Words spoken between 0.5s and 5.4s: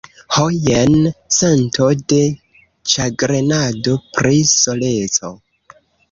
jen sento de ĉagrenado pri soleco.